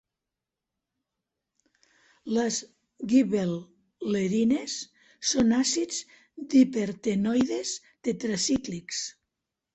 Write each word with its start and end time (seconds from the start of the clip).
Les 2.37 2.57
Gibbel·lerines 3.11 4.79
són 5.33 5.53
àcids 5.59 6.01
dipertenoides 6.57 7.77
tetracíclics. 8.11 9.05